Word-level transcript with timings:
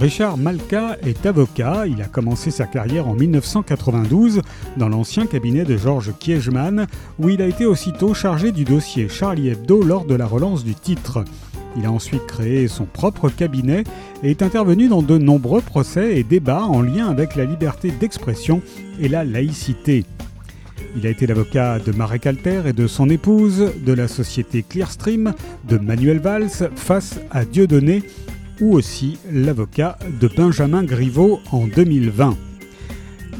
Richard 0.00 0.38
Malka 0.38 0.96
est 1.02 1.26
avocat. 1.26 1.86
Il 1.86 2.00
a 2.00 2.06
commencé 2.06 2.50
sa 2.50 2.64
carrière 2.64 3.06
en 3.06 3.14
1992 3.14 4.40
dans 4.78 4.88
l'ancien 4.88 5.26
cabinet 5.26 5.64
de 5.64 5.76
Georges 5.76 6.14
Kiechman, 6.18 6.86
où 7.18 7.28
il 7.28 7.42
a 7.42 7.46
été 7.46 7.66
aussitôt 7.66 8.14
chargé 8.14 8.50
du 8.50 8.64
dossier 8.64 9.10
Charlie 9.10 9.50
Hebdo 9.50 9.82
lors 9.82 10.06
de 10.06 10.14
la 10.14 10.24
relance 10.24 10.64
du 10.64 10.74
titre. 10.74 11.22
Il 11.76 11.84
a 11.84 11.92
ensuite 11.92 12.24
créé 12.26 12.66
son 12.66 12.86
propre 12.86 13.28
cabinet 13.28 13.84
et 14.22 14.30
est 14.30 14.42
intervenu 14.42 14.88
dans 14.88 15.02
de 15.02 15.18
nombreux 15.18 15.60
procès 15.60 16.18
et 16.18 16.24
débats 16.24 16.64
en 16.64 16.80
lien 16.80 17.08
avec 17.08 17.36
la 17.36 17.44
liberté 17.44 17.90
d'expression 17.90 18.62
et 19.00 19.08
la 19.08 19.22
laïcité. 19.22 20.06
Il 20.96 21.06
a 21.06 21.10
été 21.10 21.26
l'avocat 21.26 21.78
de 21.78 21.92
Marek 21.92 22.26
Alter 22.26 22.62
et 22.64 22.72
de 22.72 22.86
son 22.86 23.10
épouse, 23.10 23.70
de 23.84 23.92
la 23.92 24.08
société 24.08 24.64
Clearstream, 24.66 25.34
de 25.68 25.76
Manuel 25.76 26.20
Valls 26.20 26.70
face 26.74 27.20
à 27.30 27.44
Dieudonné, 27.44 28.02
ou 28.60 28.74
aussi 28.74 29.18
l'avocat 29.32 29.98
de 30.20 30.28
Benjamin 30.28 30.82
Griveaux 30.82 31.40
en 31.52 31.66
2020. 31.66 32.36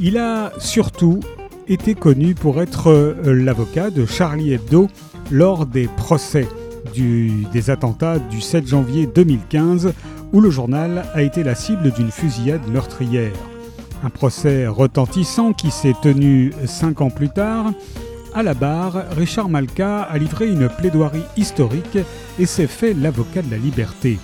Il 0.00 0.16
a 0.18 0.52
surtout 0.58 1.20
été 1.68 1.94
connu 1.94 2.34
pour 2.34 2.60
être 2.60 2.88
euh, 2.88 3.14
l'avocat 3.34 3.90
de 3.90 4.06
Charlie 4.06 4.52
Hebdo 4.52 4.88
lors 5.30 5.66
des 5.66 5.88
procès 5.88 6.48
des 6.94 7.70
attentats 7.70 8.18
du 8.18 8.40
7 8.40 8.66
janvier 8.66 9.06
2015 9.06 9.92
où 10.32 10.40
le 10.40 10.50
journal 10.50 11.04
a 11.14 11.22
été 11.22 11.42
la 11.42 11.54
cible 11.54 11.92
d'une 11.92 12.10
fusillade 12.10 12.66
meurtrière. 12.68 13.32
Un 14.02 14.10
procès 14.10 14.66
retentissant 14.66 15.52
qui 15.52 15.70
s'est 15.70 15.94
tenu 16.02 16.52
cinq 16.66 17.00
ans 17.00 17.10
plus 17.10 17.28
tard. 17.28 17.72
À 18.34 18.42
la 18.42 18.54
barre, 18.54 19.04
Richard 19.10 19.48
Malka 19.48 20.02
a 20.02 20.18
livré 20.18 20.48
une 20.48 20.68
plaidoirie 20.68 21.24
historique 21.36 21.98
et 22.38 22.46
s'est 22.46 22.66
fait 22.66 22.94
l'avocat 22.94 23.42
de 23.42 23.50
la 23.50 23.58
liberté. 23.58 24.18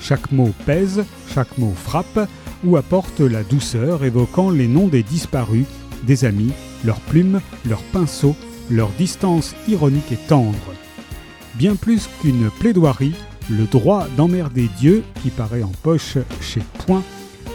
Chaque 0.00 0.32
mot 0.32 0.52
pèse, 0.66 1.04
chaque 1.32 1.58
mot 1.58 1.74
frappe 1.74 2.28
ou 2.64 2.76
apporte 2.76 3.20
la 3.20 3.42
douceur 3.42 4.04
évoquant 4.04 4.50
les 4.50 4.68
noms 4.68 4.88
des 4.88 5.02
disparus, 5.02 5.66
des 6.04 6.24
amis, 6.24 6.52
leurs 6.84 7.00
plumes, 7.00 7.40
leurs 7.68 7.82
pinceaux, 7.82 8.36
leur 8.70 8.90
distance 8.90 9.54
ironique 9.68 10.12
et 10.12 10.28
tendre. 10.28 10.56
Bien 11.54 11.74
plus 11.74 12.08
qu'une 12.20 12.50
plaidoirie, 12.58 13.14
le 13.50 13.64
droit 13.64 14.06
d'emmerder 14.16 14.68
Dieu, 14.78 15.02
qui 15.22 15.30
paraît 15.30 15.62
en 15.62 15.72
poche 15.82 16.18
chez 16.40 16.62
Point, 16.86 17.02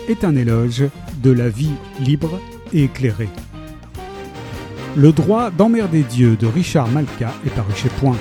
est 0.10 0.24
un 0.24 0.36
éloge 0.36 0.84
de 1.22 1.32
la 1.32 1.50
vie 1.50 1.72
libre 2.00 2.40
et 2.74 2.84
éclairée. 2.84 3.30
Le 4.96 5.12
droit 5.12 5.50
d'emmerder 5.50 6.04
Dieu 6.04 6.36
de 6.36 6.46
Richard 6.46 6.88
Malka 6.90 7.34
est 7.46 7.50
paru 7.50 7.74
chez 7.76 7.90
Point. 7.90 8.18